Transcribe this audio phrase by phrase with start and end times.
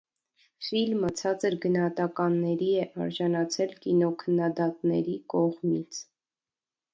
[0.67, 6.03] Ֆիլմը ցածր գնահատականների է արժանացել կինոքննադատների կողմից։